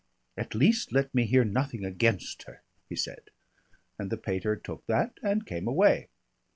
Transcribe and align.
'At 0.35 0.55
least 0.55 0.91
let 0.91 1.13
me 1.13 1.25
hear 1.27 1.45
nothing 1.45 1.85
against 1.85 2.41
her,' 2.47 2.63
he 2.89 2.95
said. 2.95 3.29
And 3.99 4.09
the 4.09 4.17
pater 4.17 4.55
took 4.55 4.83
that 4.87 5.13
and 5.21 5.45
came 5.45 5.67
away. 5.67 6.07